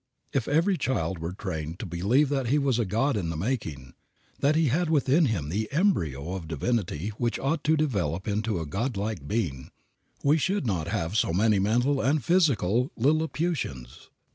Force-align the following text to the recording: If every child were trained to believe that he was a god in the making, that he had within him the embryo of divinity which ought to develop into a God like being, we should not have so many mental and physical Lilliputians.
If 0.33 0.47
every 0.47 0.77
child 0.79 1.19
were 1.19 1.33
trained 1.33 1.77
to 1.77 1.85
believe 1.85 2.29
that 2.29 2.47
he 2.47 2.57
was 2.57 2.79
a 2.79 2.85
god 2.85 3.15
in 3.15 3.29
the 3.29 3.37
making, 3.37 3.93
that 4.39 4.55
he 4.55 4.69
had 4.69 4.89
within 4.89 5.27
him 5.27 5.49
the 5.49 5.71
embryo 5.71 6.33
of 6.33 6.47
divinity 6.47 7.09
which 7.19 7.37
ought 7.37 7.63
to 7.65 7.77
develop 7.77 8.27
into 8.27 8.57
a 8.59 8.65
God 8.65 8.97
like 8.97 9.27
being, 9.27 9.69
we 10.23 10.39
should 10.39 10.65
not 10.65 10.87
have 10.87 11.15
so 11.15 11.33
many 11.33 11.59
mental 11.59 12.01
and 12.01 12.23
physical 12.25 12.89
Lilliputians. 12.97 14.09